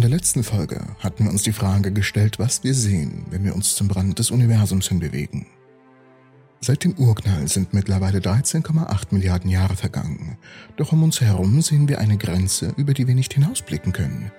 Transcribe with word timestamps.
In 0.00 0.08
der 0.08 0.16
letzten 0.16 0.42
Folge 0.42 0.80
hatten 1.00 1.24
wir 1.24 1.30
uns 1.30 1.42
die 1.42 1.52
Frage 1.52 1.92
gestellt, 1.92 2.38
was 2.38 2.64
wir 2.64 2.72
sehen, 2.72 3.26
wenn 3.28 3.44
wir 3.44 3.54
uns 3.54 3.74
zum 3.74 3.90
Rand 3.90 4.18
des 4.18 4.30
Universums 4.30 4.88
hinbewegen. 4.88 5.44
Seit 6.62 6.84
dem 6.84 6.94
Urknall 6.94 7.48
sind 7.48 7.74
mittlerweile 7.74 8.20
13,8 8.20 9.08
Milliarden 9.10 9.50
Jahre 9.50 9.76
vergangen, 9.76 10.38
doch 10.78 10.92
um 10.92 11.02
uns 11.02 11.20
herum 11.20 11.60
sehen 11.60 11.86
wir 11.86 11.98
eine 11.98 12.16
Grenze, 12.16 12.72
über 12.78 12.94
die 12.94 13.08
wir 13.08 13.14
nicht 13.14 13.34
hinausblicken 13.34 13.92
können. 13.92 14.32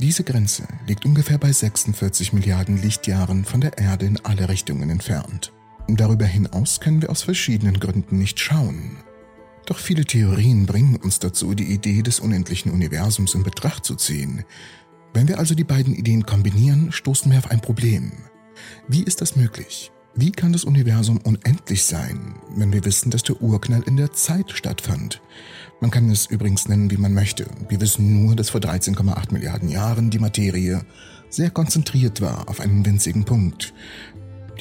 Diese 0.00 0.24
Grenze 0.24 0.66
liegt 0.86 1.04
ungefähr 1.04 1.36
bei 1.36 1.52
46 1.52 2.32
Milliarden 2.32 2.80
Lichtjahren 2.80 3.44
von 3.44 3.60
der 3.60 3.76
Erde 3.76 4.06
in 4.06 4.18
alle 4.24 4.48
Richtungen 4.48 4.88
entfernt. 4.88 5.52
Darüber 5.88 6.24
hinaus 6.24 6.80
können 6.80 7.02
wir 7.02 7.10
aus 7.10 7.22
verschiedenen 7.22 7.78
Gründen 7.78 8.16
nicht 8.16 8.40
schauen. 8.40 8.96
Doch 9.66 9.78
viele 9.78 10.04
Theorien 10.04 10.66
bringen 10.66 10.96
uns 10.96 11.18
dazu, 11.18 11.54
die 11.54 11.72
Idee 11.72 12.02
des 12.02 12.18
unendlichen 12.18 12.72
Universums 12.72 13.34
in 13.34 13.42
Betracht 13.42 13.84
zu 13.84 13.94
ziehen. 13.94 14.44
Wenn 15.14 15.28
wir 15.28 15.38
also 15.38 15.54
die 15.54 15.64
beiden 15.64 15.94
Ideen 15.94 16.24
kombinieren, 16.24 16.90
stoßen 16.90 17.30
wir 17.30 17.38
auf 17.38 17.50
ein 17.50 17.60
Problem. 17.60 18.12
Wie 18.88 19.02
ist 19.02 19.20
das 19.20 19.36
möglich? 19.36 19.92
Wie 20.14 20.32
kann 20.32 20.52
das 20.52 20.64
Universum 20.64 21.18
unendlich 21.18 21.84
sein, 21.84 22.34
wenn 22.54 22.72
wir 22.72 22.84
wissen, 22.84 23.10
dass 23.10 23.22
der 23.22 23.40
Urknall 23.40 23.82
in 23.86 23.96
der 23.96 24.12
Zeit 24.12 24.50
stattfand? 24.52 25.20
Man 25.80 25.90
kann 25.90 26.10
es 26.10 26.26
übrigens 26.26 26.68
nennen, 26.68 26.90
wie 26.90 26.96
man 26.96 27.14
möchte. 27.14 27.46
Wir 27.68 27.80
wissen 27.80 28.24
nur, 28.24 28.36
dass 28.36 28.50
vor 28.50 28.60
13,8 28.60 29.32
Milliarden 29.32 29.68
Jahren 29.68 30.10
die 30.10 30.18
Materie 30.18 30.84
sehr 31.28 31.50
konzentriert 31.50 32.20
war 32.20 32.48
auf 32.48 32.60
einen 32.60 32.84
winzigen 32.84 33.24
Punkt 33.24 33.72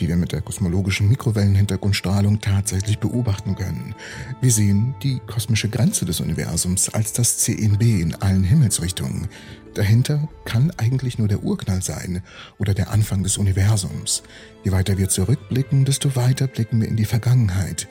die 0.01 0.07
wir 0.07 0.15
mit 0.17 0.31
der 0.31 0.41
kosmologischen 0.41 1.07
Mikrowellenhintergrundstrahlung 1.09 2.41
tatsächlich 2.41 2.97
beobachten 2.97 3.55
können. 3.55 3.93
Wir 4.41 4.51
sehen 4.51 4.95
die 5.03 5.19
kosmische 5.27 5.69
Grenze 5.69 6.05
des 6.05 6.19
Universums 6.19 6.89
als 6.89 7.13
das 7.13 7.37
CMB 7.37 7.81
in 7.83 8.15
allen 8.15 8.43
Himmelsrichtungen. 8.43 9.27
Dahinter 9.75 10.27
kann 10.43 10.71
eigentlich 10.77 11.19
nur 11.19 11.27
der 11.27 11.43
Urknall 11.43 11.83
sein 11.83 12.23
oder 12.57 12.73
der 12.73 12.89
Anfang 12.89 13.21
des 13.21 13.37
Universums. 13.37 14.23
Je 14.63 14.71
weiter 14.71 14.97
wir 14.97 15.07
zurückblicken, 15.07 15.85
desto 15.85 16.15
weiter 16.15 16.47
blicken 16.47 16.81
wir 16.81 16.87
in 16.87 16.97
die 16.97 17.05
Vergangenheit. 17.05 17.87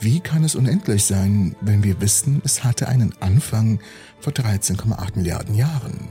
Wie 0.00 0.20
kann 0.20 0.44
es 0.44 0.54
unendlich 0.54 1.04
sein, 1.04 1.56
wenn 1.62 1.82
wir 1.82 2.00
wissen, 2.00 2.42
es 2.44 2.62
hatte 2.62 2.88
einen 2.88 3.14
Anfang 3.20 3.80
vor 4.20 4.32
13,8 4.32 5.16
Milliarden 5.16 5.54
Jahren? 5.54 6.08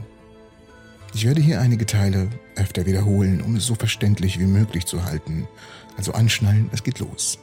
Ich 1.18 1.26
werde 1.26 1.40
hier 1.40 1.60
einige 1.60 1.84
Teile 1.84 2.28
öfter 2.54 2.86
wiederholen, 2.86 3.40
um 3.40 3.56
es 3.56 3.66
so 3.66 3.74
verständlich 3.74 4.38
wie 4.38 4.46
möglich 4.46 4.86
zu 4.86 5.04
halten. 5.04 5.48
Also 5.96 6.12
anschnallen, 6.12 6.70
es 6.72 6.84
geht 6.84 7.00
los. 7.00 7.40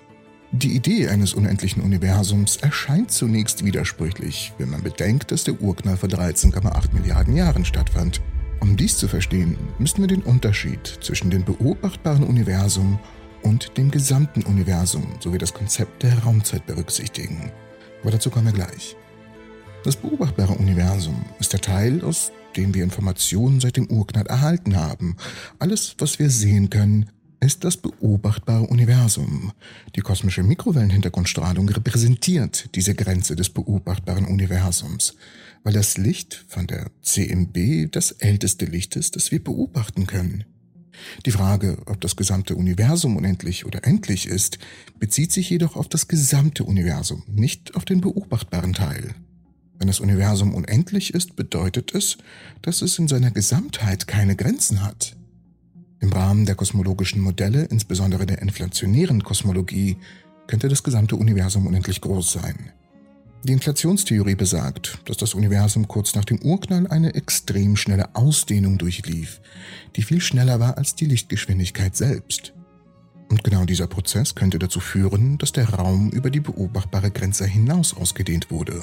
Die 0.53 0.77
Idee 0.77 1.09
eines 1.09 1.33
unendlichen 1.33 1.83
Universums 1.83 2.55
erscheint 2.55 3.11
zunächst 3.11 3.65
widersprüchlich, 3.65 4.53
wenn 4.59 4.69
man 4.69 4.81
bedenkt, 4.81 5.29
dass 5.29 5.43
der 5.43 5.61
Urknall 5.61 5.97
vor 5.97 6.07
13,8 6.07 6.93
Milliarden 6.93 7.35
Jahren 7.35 7.65
stattfand. 7.65 8.21
Um 8.61 8.77
dies 8.77 8.95
zu 8.97 9.09
verstehen, 9.09 9.57
müssen 9.77 9.99
wir 9.99 10.07
den 10.07 10.23
Unterschied 10.23 10.87
zwischen 11.01 11.29
dem 11.29 11.43
beobachtbaren 11.43 12.23
Universum 12.23 12.97
und 13.43 13.77
dem 13.77 13.91
gesamten 13.91 14.43
Universum 14.43 15.05
sowie 15.19 15.37
das 15.37 15.53
Konzept 15.53 16.03
der 16.03 16.17
Raumzeit 16.19 16.65
berücksichtigen. 16.65 17.51
Aber 18.03 18.11
dazu 18.11 18.29
kommen 18.29 18.45
wir 18.45 18.53
gleich. 18.53 18.95
Das 19.85 19.97
beobachtbare 19.97 20.53
Universum 20.53 21.25
ist 21.39 21.53
der 21.53 21.61
Teil, 21.61 22.03
aus 22.03 22.31
dem 22.57 22.73
wir 22.73 22.83
Informationen 22.83 23.59
seit 23.59 23.77
dem 23.77 23.85
Urknall 23.85 24.25
erhalten 24.25 24.75
haben. 24.75 25.15
Alles, 25.59 25.95
was 25.99 26.17
wir 26.17 26.31
sehen 26.31 26.71
können, 26.71 27.11
ist 27.39 27.63
das 27.63 27.77
beobachtbare 27.77 28.63
Universum. 28.63 29.51
Die 29.95 30.01
kosmische 30.01 30.41
Mikrowellenhintergrundstrahlung 30.41 31.69
repräsentiert 31.69 32.73
diese 32.73 32.95
Grenze 32.95 33.35
des 33.35 33.49
beobachtbaren 33.49 34.25
Universums, 34.25 35.13
weil 35.63 35.73
das 35.73 35.99
Licht 35.99 36.45
von 36.47 36.65
der 36.65 36.89
CMB 37.03 37.91
das 37.91 38.09
älteste 38.09 38.65
Licht 38.65 38.95
ist, 38.95 39.15
das 39.15 39.29
wir 39.29 39.43
beobachten 39.43 40.07
können. 40.07 40.45
Die 41.27 41.31
Frage, 41.31 41.77
ob 41.85 42.01
das 42.01 42.15
gesamte 42.15 42.55
Universum 42.55 43.17
unendlich 43.17 43.67
oder 43.67 43.85
endlich 43.85 44.25
ist, 44.25 44.57
bezieht 44.97 45.31
sich 45.31 45.47
jedoch 45.51 45.75
auf 45.75 45.87
das 45.89 46.07
gesamte 46.07 46.63
Universum, 46.63 47.21
nicht 47.27 47.75
auf 47.75 47.85
den 47.85 48.01
beobachtbaren 48.01 48.73
Teil. 48.73 49.13
Wenn 49.77 49.87
das 49.87 49.99
Universum 49.99 50.53
unendlich 50.53 51.13
ist, 51.13 51.35
bedeutet 51.35 51.93
es, 51.93 52.17
dass 52.61 52.81
es 52.81 52.97
in 52.97 53.07
seiner 53.07 53.31
Gesamtheit 53.31 54.07
keine 54.07 54.35
Grenzen 54.35 54.83
hat. 54.83 55.15
Im 55.99 56.13
Rahmen 56.13 56.45
der 56.45 56.55
kosmologischen 56.55 57.21
Modelle, 57.21 57.63
insbesondere 57.63 58.25
der 58.25 58.41
inflationären 58.41 59.23
Kosmologie, 59.23 59.97
könnte 60.47 60.69
das 60.69 60.83
gesamte 60.83 61.15
Universum 61.15 61.67
unendlich 61.67 62.01
groß 62.01 62.33
sein. 62.33 62.71
Die 63.43 63.53
Inflationstheorie 63.53 64.35
besagt, 64.35 64.99
dass 65.05 65.17
das 65.17 65.35
Universum 65.35 65.87
kurz 65.87 66.15
nach 66.15 66.25
dem 66.25 66.39
Urknall 66.41 66.87
eine 66.87 67.13
extrem 67.13 67.75
schnelle 67.75 68.15
Ausdehnung 68.15 68.77
durchlief, 68.77 69.39
die 69.95 70.01
viel 70.01 70.19
schneller 70.19 70.59
war 70.59 70.77
als 70.77 70.95
die 70.95 71.05
Lichtgeschwindigkeit 71.05 71.95
selbst. 71.95 72.53
Und 73.29 73.43
genau 73.43 73.65
dieser 73.65 73.87
Prozess 73.87 74.35
könnte 74.35 74.59
dazu 74.59 74.79
führen, 74.79 75.37
dass 75.37 75.51
der 75.51 75.69
Raum 75.69 76.09
über 76.11 76.29
die 76.29 76.39
beobachtbare 76.39 77.11
Grenze 77.11 77.45
hinaus 77.45 77.95
ausgedehnt 77.95 78.51
wurde, 78.51 78.81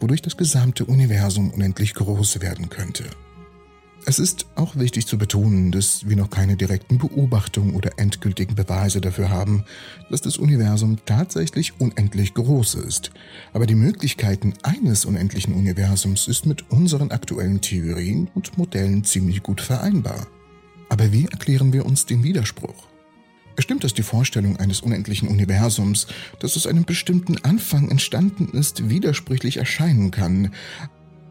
wodurch 0.00 0.22
das 0.22 0.36
gesamte 0.36 0.84
Universum 0.84 1.50
unendlich 1.50 1.94
groß 1.94 2.40
werden 2.40 2.68
könnte. 2.68 3.04
Es 4.08 4.20
ist 4.20 4.46
auch 4.54 4.76
wichtig 4.76 5.08
zu 5.08 5.18
betonen, 5.18 5.72
dass 5.72 6.08
wir 6.08 6.14
noch 6.14 6.30
keine 6.30 6.56
direkten 6.56 6.96
Beobachtungen 6.96 7.74
oder 7.74 7.98
endgültigen 7.98 8.54
Beweise 8.54 9.00
dafür 9.00 9.30
haben, 9.30 9.64
dass 10.10 10.20
das 10.20 10.36
Universum 10.36 10.98
tatsächlich 11.06 11.80
unendlich 11.80 12.32
groß 12.34 12.76
ist. 12.76 13.10
Aber 13.52 13.66
die 13.66 13.74
Möglichkeiten 13.74 14.54
eines 14.62 15.06
unendlichen 15.06 15.54
Universums 15.54 16.28
ist 16.28 16.46
mit 16.46 16.70
unseren 16.70 17.10
aktuellen 17.10 17.60
Theorien 17.60 18.30
und 18.36 18.56
Modellen 18.56 19.02
ziemlich 19.02 19.42
gut 19.42 19.60
vereinbar. 19.60 20.28
Aber 20.88 21.12
wie 21.12 21.24
erklären 21.24 21.72
wir 21.72 21.84
uns 21.84 22.06
den 22.06 22.22
Widerspruch? 22.22 22.86
Stimmt 23.58 23.84
es 23.84 23.94
die 23.94 24.02
Vorstellung 24.02 24.58
eines 24.58 24.80
unendlichen 24.80 25.28
Universums, 25.28 26.06
das 26.40 26.56
aus 26.56 26.66
einem 26.66 26.84
bestimmten 26.84 27.42
Anfang 27.42 27.90
entstanden 27.90 28.50
ist, 28.56 28.90
widersprüchlich 28.90 29.56
erscheinen 29.56 30.10
kann? 30.10 30.52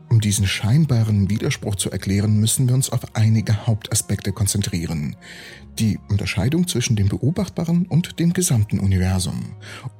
Um 0.09 0.21
diesen 0.21 0.47
scheinbaren 0.47 1.29
Widerspruch 1.29 1.75
zu 1.75 1.91
erklären, 1.91 2.39
müssen 2.39 2.67
wir 2.67 2.75
uns 2.75 2.89
auf 2.89 3.15
einige 3.15 3.67
Hauptaspekte 3.67 4.31
konzentrieren. 4.31 5.15
Die 5.79 5.99
Unterscheidung 6.09 6.67
zwischen 6.67 6.95
dem 6.95 7.09
beobachtbaren 7.09 7.85
und 7.87 8.19
dem 8.19 8.33
gesamten 8.33 8.79
Universum. 8.79 9.43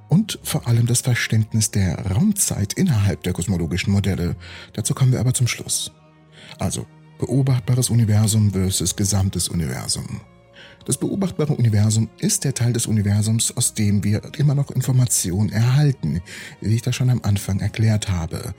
Und 0.07 0.39
vor 0.43 0.67
allem 0.67 0.85
das 0.85 1.01
Verständnis 1.01 1.71
der 1.71 2.11
Raumzeit 2.11 2.73
innerhalb 2.73 3.23
der 3.23 3.33
kosmologischen 3.33 3.91
Modelle. 3.91 4.35
Dazu 4.73 4.93
kommen 4.93 5.11
wir 5.11 5.19
aber 5.19 5.33
zum 5.33 5.47
Schluss. 5.47 5.91
Also, 6.59 6.85
beobachtbares 7.19 7.89
Universum 7.89 8.51
versus 8.51 8.95
gesamtes 8.95 9.49
Universum. 9.49 10.21
Das 10.85 10.97
beobachtbare 10.97 11.53
Universum 11.53 12.09
ist 12.19 12.43
der 12.43 12.53
Teil 12.53 12.71
des 12.71 12.85
Universums, 12.85 13.55
aus 13.57 13.73
dem 13.73 14.03
wir 14.03 14.21
immer 14.37 14.53
noch 14.53 14.69
Informationen 14.69 15.51
erhalten, 15.51 16.21
wie 16.61 16.75
ich 16.75 16.83
das 16.83 16.95
schon 16.95 17.09
am 17.09 17.21
Anfang 17.23 17.59
erklärt 17.59 18.09
habe. 18.09 18.53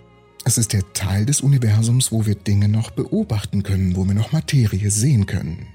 Es 0.44 0.58
ist 0.58 0.72
der 0.72 0.92
Teil 0.92 1.24
des 1.24 1.40
Universums, 1.40 2.10
wo 2.10 2.26
wir 2.26 2.34
Dinge 2.34 2.68
noch 2.68 2.90
beobachten 2.90 3.62
können, 3.62 3.96
wo 3.96 4.04
wir 4.04 4.14
noch 4.14 4.32
Materie 4.32 4.90
sehen 4.90 5.26
können. 5.26 5.66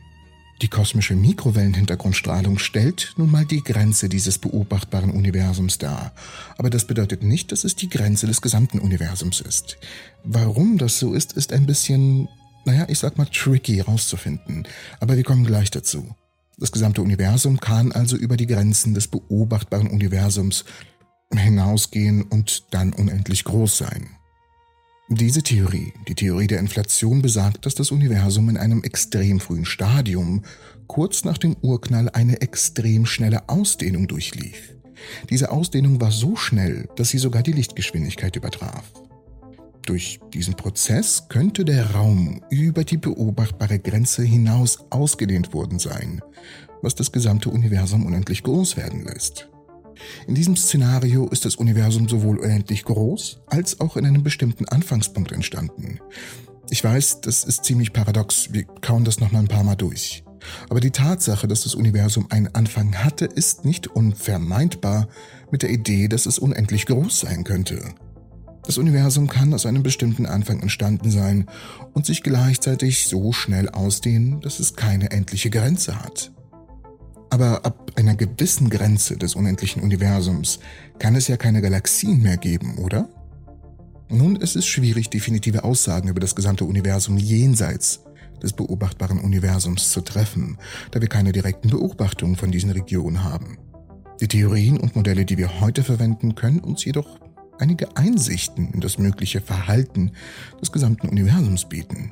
Die 0.62 0.68
kosmische 0.68 1.16
Mikrowellenhintergrundstrahlung 1.16 2.60
stellt 2.60 3.14
nun 3.18 3.32
mal 3.32 3.46
die 3.46 3.64
Grenze 3.64 4.10
dieses 4.10 4.38
beobachtbaren 4.38 5.10
Universums 5.10 5.78
dar. 5.80 6.14
Aber 6.58 6.70
das 6.70 6.86
bedeutet 6.86 7.24
nicht, 7.24 7.52
dass 7.52 7.64
es 7.64 7.76
die 7.76 7.90
Grenze 7.90 8.28
des 8.28 8.42
gesamten 8.42 8.80
Universums 8.80 9.42
ist. 9.42 9.78
Warum 10.24 10.78
das 10.78 11.00
so 11.00 11.14
ist, 11.14 11.34
ist 11.34 11.52
ein 11.52 11.66
bisschen, 11.66 12.28
naja, 12.64 12.86
ich 12.90 13.00
sag 13.00 13.18
mal 13.18 13.26
tricky 13.26 13.78
herauszufinden. 13.78 14.68
Aber 15.00 15.18
wir 15.18 15.24
kommen 15.24 15.46
gleich 15.46 15.72
dazu. 15.72 16.16
Das 16.62 16.72
gesamte 16.72 17.02
Universum 17.02 17.60
kann 17.60 17.92
also 17.92 18.16
über 18.16 18.38
die 18.38 18.46
Grenzen 18.46 18.94
des 18.94 19.08
beobachtbaren 19.08 19.88
Universums 19.88 20.64
hinausgehen 21.36 22.22
und 22.22 22.72
dann 22.72 22.94
unendlich 22.94 23.46
groß 23.46 23.80
sein. 23.80 24.12
Diese 25.10 25.42
Theorie, 25.42 25.92
die 26.08 26.14
Theorie 26.14 26.46
der 26.46 26.60
Inflation, 26.60 27.24
besagt, 27.24 27.66
dass 27.66 27.74
das 27.74 27.90
Universum 27.90 28.48
in 28.48 28.58
einem 28.58 28.84
extrem 28.84 29.40
frühen 29.40 29.66
Stadium 29.66 30.44
kurz 30.86 31.24
nach 31.24 31.40
dem 31.40 31.56
Urknall 31.62 32.10
eine 32.10 32.42
extrem 32.42 33.08
schnelle 33.08 33.50
Ausdehnung 33.50 34.08
durchlief. 34.08 34.76
Diese 35.32 35.50
Ausdehnung 35.50 36.00
war 36.00 36.12
so 36.12 36.36
schnell, 36.36 36.88
dass 36.96 37.10
sie 37.10 37.18
sogar 37.18 37.42
die 37.42 37.54
Lichtgeschwindigkeit 37.54 38.36
übertraf. 38.36 38.84
Durch 39.92 40.22
diesen 40.34 40.54
Prozess 40.54 41.28
könnte 41.28 41.66
der 41.66 41.92
Raum 41.92 42.42
über 42.50 42.86
die 42.86 42.96
beobachtbare 42.96 43.78
Grenze 43.78 44.24
hinaus 44.24 44.86
ausgedehnt 44.90 45.54
worden 45.54 45.80
sein, 45.80 46.22
was 46.82 46.96
das 46.96 47.12
gesamte 47.12 47.50
Universum 47.50 48.06
unendlich 48.06 48.42
groß 48.44 48.78
werden 48.78 49.04
lässt. 49.04 49.50
In 50.28 50.36
diesem 50.36 50.56
Szenario 50.56 51.28
ist 51.28 51.44
das 51.44 51.58
Universum 51.58 52.08
sowohl 52.08 52.38
unendlich 52.38 52.86
groß 52.86 53.42
als 53.48 53.82
auch 53.82 53.98
in 53.98 54.06
einem 54.06 54.24
bestimmten 54.24 54.64
Anfangspunkt 54.70 55.34
entstanden. 55.34 56.00
Ich 56.70 56.82
weiß, 56.82 57.20
das 57.20 57.44
ist 57.44 57.66
ziemlich 57.66 57.92
paradox, 57.92 58.54
wir 58.54 58.64
kauen 58.64 59.04
das 59.04 59.20
nochmal 59.20 59.42
ein 59.42 59.50
paar 59.50 59.66
Mal 59.66 59.76
durch. 59.76 60.24
Aber 60.70 60.80
die 60.80 60.92
Tatsache, 60.92 61.50
dass 61.50 61.64
das 61.64 61.76
Universum 61.76 62.28
einen 62.30 62.48
Anfang 62.56 62.96
hatte, 62.96 63.26
ist 63.26 63.66
nicht 63.66 63.88
unvermeidbar 63.88 65.10
mit 65.52 65.64
der 65.64 65.70
Idee, 65.70 66.08
dass 66.08 66.28
es 66.28 66.40
unendlich 66.40 66.86
groß 66.86 67.20
sein 67.20 67.44
könnte. 67.44 67.94
Das 68.66 68.78
Universum 68.78 69.28
kann 69.28 69.54
aus 69.54 69.66
einem 69.66 69.84
bestimmten 69.84 70.26
Anfang 70.26 70.62
entstanden 70.62 71.10
sein 71.10 71.48
und 71.94 72.06
sich 72.06 72.24
gleichzeitig 72.24 73.08
so 73.08 73.32
schnell 73.32 73.70
ausdehnen, 73.70 74.40
dass 74.42 74.60
es 74.60 74.76
keine 74.76 75.12
endliche 75.12 75.50
Grenze 75.50 76.00
hat. 76.00 76.32
Aber 77.30 77.66
ab 77.66 77.92
einer 77.96 78.16
gewissen 78.16 78.70
Grenze 78.70 79.18
des 79.18 79.36
unendlichen 79.36 79.82
Universums 79.82 80.60
kann 81.00 81.16
es 81.16 81.28
ja 81.28 81.38
keine 81.38 81.62
Galaxien 81.62 82.22
mehr 82.22 82.38
geben, 82.38 82.78
oder? 82.78 83.10
Nun, 84.10 84.38
es 84.42 84.58
ist 84.58 84.68
schwierig, 84.68 85.10
definitive 85.10 85.64
Aussagen 85.64 86.10
über 86.10 86.20
das 86.20 86.36
gesamte 86.36 86.66
Universum 86.66 87.18
jenseits 87.18 88.02
des 88.44 88.54
beobachtbaren 88.54 89.20
Universums 89.20 89.92
zu 89.92 90.02
treffen, 90.02 90.58
da 90.92 91.00
wir 91.00 91.08
keine 91.08 91.32
direkten 91.32 91.70
Beobachtungen 91.70 92.36
von 92.36 92.52
diesen 92.52 92.72
Regionen 92.72 93.24
haben. 93.24 93.58
Die 94.20 94.28
Theorien 94.28 94.78
und 94.78 94.96
Modelle, 94.96 95.26
die 95.26 95.38
wir 95.38 95.62
heute 95.62 95.84
verwenden, 95.84 96.36
können 96.36 96.60
uns 96.60 96.84
jedoch 96.84 97.20
einige 97.62 97.96
Einsichten 97.96 98.72
in 98.74 98.82
das 98.82 98.98
mögliche 98.98 99.40
Verhalten 99.40 100.12
des 100.60 100.72
gesamten 100.72 101.08
Universums 101.10 101.66
bieten. 101.66 102.12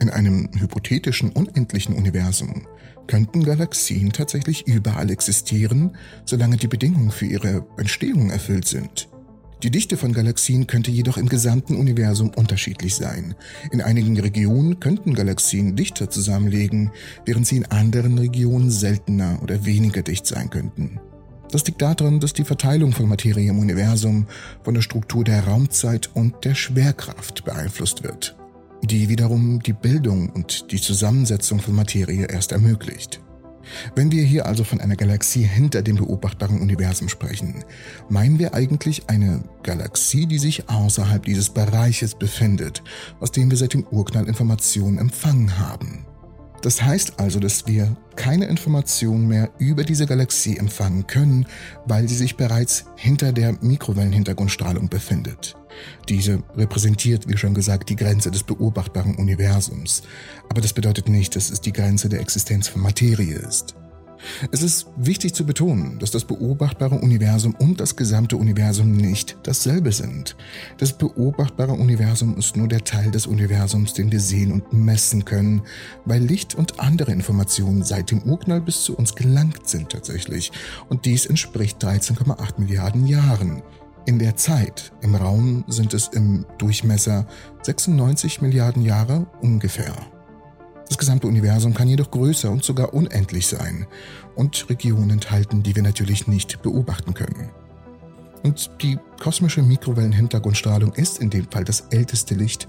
In 0.00 0.10
einem 0.10 0.48
hypothetischen 0.56 1.30
unendlichen 1.30 1.94
Universum 1.94 2.66
könnten 3.08 3.42
Galaxien 3.42 4.12
tatsächlich 4.12 4.68
überall 4.68 5.10
existieren, 5.10 5.96
solange 6.24 6.56
die 6.56 6.68
Bedingungen 6.68 7.10
für 7.10 7.26
ihre 7.26 7.66
Entstehung 7.78 8.30
erfüllt 8.30 8.66
sind. 8.66 9.08
Die 9.64 9.72
Dichte 9.72 9.96
von 9.96 10.12
Galaxien 10.12 10.68
könnte 10.68 10.92
jedoch 10.92 11.16
im 11.16 11.28
gesamten 11.28 11.74
Universum 11.74 12.30
unterschiedlich 12.36 12.94
sein. 12.94 13.34
In 13.72 13.80
einigen 13.80 14.16
Regionen 14.20 14.78
könnten 14.78 15.14
Galaxien 15.14 15.74
dichter 15.74 16.10
zusammenlegen, 16.10 16.92
während 17.24 17.44
sie 17.44 17.56
in 17.56 17.66
anderen 17.66 18.18
Regionen 18.18 18.70
seltener 18.70 19.40
oder 19.42 19.64
weniger 19.64 20.02
dicht 20.02 20.26
sein 20.26 20.48
könnten. 20.50 21.00
Das 21.50 21.64
liegt 21.64 21.80
daran, 21.80 22.20
dass 22.20 22.34
die 22.34 22.44
Verteilung 22.44 22.92
von 22.92 23.08
Materie 23.08 23.48
im 23.48 23.58
Universum 23.58 24.26
von 24.62 24.74
der 24.74 24.82
Struktur 24.82 25.24
der 25.24 25.44
Raumzeit 25.44 26.10
und 26.14 26.44
der 26.44 26.54
Schwerkraft 26.54 27.44
beeinflusst 27.44 28.02
wird, 28.02 28.36
die 28.82 29.08
wiederum 29.08 29.60
die 29.62 29.72
Bildung 29.72 30.28
und 30.30 30.70
die 30.72 30.80
Zusammensetzung 30.80 31.60
von 31.60 31.74
Materie 31.74 32.26
erst 32.26 32.52
ermöglicht. 32.52 33.20
Wenn 33.94 34.10
wir 34.12 34.22
hier 34.22 34.46
also 34.46 34.64
von 34.64 34.80
einer 34.80 34.96
Galaxie 34.96 35.42
hinter 35.42 35.82
dem 35.82 35.96
beobachtbaren 35.96 36.60
Universum 36.60 37.08
sprechen, 37.08 37.64
meinen 38.08 38.38
wir 38.38 38.54
eigentlich 38.54 39.08
eine 39.08 39.42
Galaxie, 39.62 40.26
die 40.26 40.38
sich 40.38 40.68
außerhalb 40.68 41.24
dieses 41.24 41.50
Bereiches 41.50 42.14
befindet, 42.14 42.82
aus 43.20 43.32
dem 43.32 43.50
wir 43.50 43.58
seit 43.58 43.74
dem 43.74 43.86
Urknall 43.86 44.26
Informationen 44.26 44.98
empfangen 44.98 45.58
haben. 45.58 46.07
Das 46.62 46.82
heißt 46.82 47.20
also, 47.20 47.38
dass 47.38 47.66
wir 47.66 47.96
keine 48.16 48.46
Informationen 48.46 49.28
mehr 49.28 49.50
über 49.58 49.84
diese 49.84 50.06
Galaxie 50.06 50.56
empfangen 50.56 51.06
können, 51.06 51.46
weil 51.86 52.08
sie 52.08 52.16
sich 52.16 52.36
bereits 52.36 52.84
hinter 52.96 53.32
der 53.32 53.52
Mikrowellenhintergrundstrahlung 53.60 54.88
befindet. 54.88 55.56
Diese 56.08 56.42
repräsentiert, 56.56 57.28
wie 57.28 57.36
schon 57.36 57.54
gesagt, 57.54 57.88
die 57.88 57.96
Grenze 57.96 58.30
des 58.32 58.42
beobachtbaren 58.42 59.14
Universums. 59.16 60.02
Aber 60.48 60.60
das 60.60 60.72
bedeutet 60.72 61.08
nicht, 61.08 61.36
dass 61.36 61.50
es 61.50 61.60
die 61.60 61.72
Grenze 61.72 62.08
der 62.08 62.20
Existenz 62.20 62.66
von 62.66 62.82
Materie 62.82 63.36
ist. 63.36 63.76
Es 64.50 64.62
ist 64.62 64.86
wichtig 64.96 65.34
zu 65.34 65.46
betonen, 65.46 65.98
dass 65.98 66.10
das 66.10 66.24
beobachtbare 66.24 66.96
Universum 66.96 67.54
und 67.54 67.80
das 67.80 67.96
gesamte 67.96 68.36
Universum 68.36 68.92
nicht 68.92 69.38
dasselbe 69.42 69.92
sind. 69.92 70.36
Das 70.78 70.92
beobachtbare 70.92 71.72
Universum 71.72 72.36
ist 72.36 72.56
nur 72.56 72.68
der 72.68 72.84
Teil 72.84 73.10
des 73.10 73.26
Universums, 73.26 73.94
den 73.94 74.10
wir 74.12 74.20
sehen 74.20 74.52
und 74.52 74.72
messen 74.72 75.24
können, 75.24 75.62
weil 76.04 76.22
Licht 76.22 76.54
und 76.54 76.80
andere 76.80 77.12
Informationen 77.12 77.82
seit 77.82 78.10
dem 78.10 78.22
Urknall 78.22 78.60
bis 78.60 78.84
zu 78.84 78.96
uns 78.96 79.14
gelangt 79.14 79.68
sind 79.68 79.90
tatsächlich. 79.90 80.52
Und 80.88 81.04
dies 81.04 81.26
entspricht 81.26 81.82
13,8 81.82 82.58
Milliarden 82.58 83.06
Jahren. 83.06 83.62
In 84.06 84.18
der 84.18 84.36
Zeit, 84.36 84.92
im 85.02 85.14
Raum 85.14 85.64
sind 85.68 85.92
es 85.92 86.08
im 86.08 86.46
Durchmesser 86.56 87.26
96 87.62 88.40
Milliarden 88.40 88.82
Jahre 88.82 89.26
ungefähr. 89.42 89.94
Das 90.88 90.98
gesamte 90.98 91.26
Universum 91.26 91.74
kann 91.74 91.88
jedoch 91.88 92.10
größer 92.10 92.50
und 92.50 92.64
sogar 92.64 92.94
unendlich 92.94 93.46
sein 93.46 93.86
und 94.34 94.68
Regionen 94.70 95.10
enthalten, 95.10 95.62
die 95.62 95.76
wir 95.76 95.82
natürlich 95.82 96.26
nicht 96.26 96.62
beobachten 96.62 97.14
können. 97.14 97.50
Und 98.42 98.70
die 98.82 98.98
kosmische 99.20 99.62
Mikrowellenhintergrundstrahlung 99.62 100.92
ist 100.94 101.18
in 101.18 101.28
dem 101.28 101.50
Fall 101.50 101.64
das 101.64 101.80
älteste 101.90 102.34
Licht, 102.34 102.68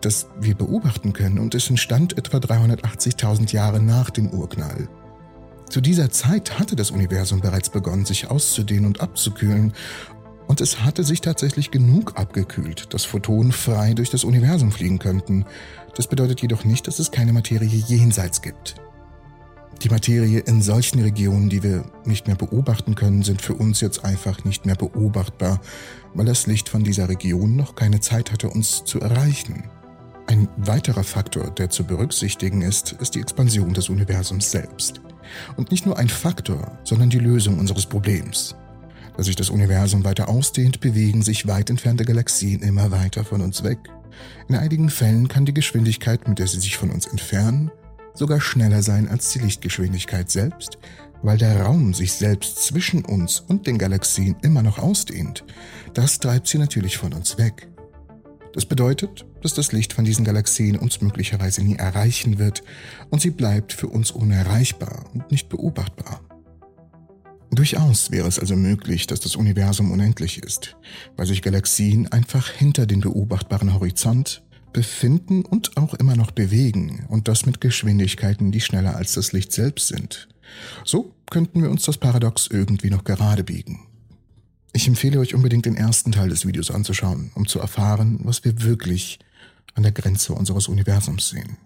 das 0.00 0.26
wir 0.40 0.54
beobachten 0.54 1.12
können 1.12 1.38
und 1.38 1.54
es 1.54 1.70
entstand 1.70 2.18
etwa 2.18 2.38
380.000 2.38 3.52
Jahre 3.52 3.80
nach 3.80 4.10
dem 4.10 4.28
Urknall. 4.30 4.88
Zu 5.70 5.80
dieser 5.82 6.10
Zeit 6.10 6.58
hatte 6.58 6.76
das 6.76 6.90
Universum 6.90 7.40
bereits 7.40 7.68
begonnen, 7.68 8.06
sich 8.06 8.30
auszudehnen 8.30 8.86
und 8.86 9.00
abzukühlen, 9.00 9.74
und 10.48 10.60
es 10.62 10.82
hatte 10.82 11.04
sich 11.04 11.20
tatsächlich 11.20 11.70
genug 11.70 12.18
abgekühlt, 12.18 12.92
dass 12.92 13.04
Photonen 13.04 13.52
frei 13.52 13.92
durch 13.92 14.10
das 14.10 14.24
Universum 14.24 14.72
fliegen 14.72 14.98
könnten, 14.98 15.44
das 15.94 16.08
bedeutet 16.08 16.40
jedoch 16.40 16.64
nicht, 16.64 16.88
dass 16.88 16.98
es 16.98 17.10
keine 17.10 17.32
Materie 17.32 17.68
jenseits 17.68 18.42
gibt. 18.42 18.76
Die 19.82 19.90
Materie 19.90 20.40
in 20.40 20.60
solchen 20.60 21.00
Regionen, 21.00 21.50
die 21.50 21.62
wir 21.62 21.84
nicht 22.04 22.26
mehr 22.26 22.34
beobachten 22.34 22.96
können, 22.96 23.22
sind 23.22 23.42
für 23.42 23.54
uns 23.54 23.80
jetzt 23.80 24.04
einfach 24.04 24.44
nicht 24.44 24.66
mehr 24.66 24.74
beobachtbar, 24.74 25.60
weil 26.14 26.26
das 26.26 26.46
Licht 26.46 26.68
von 26.68 26.82
dieser 26.82 27.08
Region 27.08 27.54
noch 27.54 27.76
keine 27.76 28.00
Zeit 28.00 28.32
hatte, 28.32 28.48
uns 28.48 28.84
zu 28.84 29.00
erreichen. 29.00 29.70
Ein 30.26 30.48
weiterer 30.56 31.04
Faktor, 31.04 31.50
der 31.50 31.70
zu 31.70 31.84
berücksichtigen 31.84 32.62
ist, 32.62 32.92
ist 32.92 33.14
die 33.14 33.20
Expansion 33.20 33.72
des 33.72 33.88
Universums 33.88 34.50
selbst. 34.50 35.00
Und 35.56 35.70
nicht 35.70 35.86
nur 35.86 35.98
ein 35.98 36.08
Faktor, 36.08 36.78
sondern 36.84 37.10
die 37.10 37.18
Lösung 37.18 37.58
unseres 37.58 37.86
Problems. 37.86 38.56
Da 39.18 39.24
sich 39.24 39.36
das 39.36 39.50
Universum 39.50 40.04
weiter 40.04 40.30
ausdehnt, 40.30 40.80
bewegen 40.80 41.20
sich 41.20 41.46
weit 41.46 41.68
entfernte 41.68 42.06
Galaxien 42.06 42.62
immer 42.62 42.90
weiter 42.90 43.24
von 43.24 43.42
uns 43.42 43.62
weg 43.62 43.78
in 44.48 44.54
einigen 44.54 44.90
Fällen 44.90 45.28
kann 45.28 45.44
die 45.44 45.54
Geschwindigkeit, 45.54 46.26
mit 46.28 46.38
der 46.38 46.46
sie 46.46 46.60
sich 46.60 46.76
von 46.76 46.90
uns 46.90 47.06
entfernen, 47.06 47.70
sogar 48.14 48.40
schneller 48.40 48.82
sein 48.82 49.08
als 49.08 49.30
die 49.32 49.40
Lichtgeschwindigkeit 49.40 50.30
selbst, 50.30 50.78
weil 51.22 51.38
der 51.38 51.62
Raum 51.62 51.94
sich 51.94 52.12
selbst 52.12 52.64
zwischen 52.64 53.04
uns 53.04 53.40
und 53.40 53.66
den 53.66 53.78
Galaxien 53.78 54.36
immer 54.42 54.62
noch 54.62 54.78
ausdehnt. 54.78 55.44
Das 55.94 56.18
treibt 56.18 56.46
sie 56.46 56.58
natürlich 56.58 56.96
von 56.96 57.12
uns 57.12 57.38
weg. 57.38 57.68
Das 58.54 58.64
bedeutet, 58.64 59.26
dass 59.42 59.54
das 59.54 59.72
Licht 59.72 59.92
von 59.92 60.04
diesen 60.04 60.24
Galaxien 60.24 60.76
uns 60.76 61.00
möglicherweise 61.00 61.62
nie 61.62 61.76
erreichen 61.76 62.38
wird 62.38 62.62
und 63.10 63.20
sie 63.20 63.30
bleibt 63.30 63.72
für 63.72 63.88
uns 63.88 64.10
unerreichbar 64.10 65.04
und 65.12 65.30
nicht 65.30 65.48
beobachtbar. 65.48 66.27
Durchaus 67.50 68.10
wäre 68.10 68.28
es 68.28 68.38
also 68.38 68.56
möglich, 68.56 69.06
dass 69.06 69.20
das 69.20 69.36
Universum 69.36 69.90
unendlich 69.90 70.42
ist, 70.42 70.76
weil 71.16 71.26
sich 71.26 71.42
Galaxien 71.42 72.06
einfach 72.08 72.50
hinter 72.50 72.86
den 72.86 73.00
beobachtbaren 73.00 73.72
Horizont 73.72 74.42
befinden 74.72 75.44
und 75.44 75.76
auch 75.76 75.94
immer 75.94 76.14
noch 76.14 76.30
bewegen 76.30 77.06
und 77.08 77.26
das 77.26 77.46
mit 77.46 77.60
Geschwindigkeiten, 77.60 78.52
die 78.52 78.60
schneller 78.60 78.96
als 78.96 79.14
das 79.14 79.32
Licht 79.32 79.52
selbst 79.52 79.88
sind. 79.88 80.28
So 80.84 81.14
könnten 81.30 81.62
wir 81.62 81.70
uns 81.70 81.82
das 81.82 81.96
Paradox 81.96 82.48
irgendwie 82.50 82.90
noch 82.90 83.04
gerade 83.04 83.44
biegen. 83.44 83.80
Ich 84.72 84.86
empfehle 84.86 85.18
euch 85.18 85.34
unbedingt 85.34 85.64
den 85.64 85.76
ersten 85.76 86.12
Teil 86.12 86.28
des 86.28 86.46
Videos 86.46 86.70
anzuschauen, 86.70 87.30
um 87.34 87.46
zu 87.46 87.58
erfahren, 87.58 88.20
was 88.22 88.44
wir 88.44 88.62
wirklich 88.62 89.18
an 89.74 89.82
der 89.82 89.92
Grenze 89.92 90.34
unseres 90.34 90.68
Universums 90.68 91.30
sehen. 91.30 91.56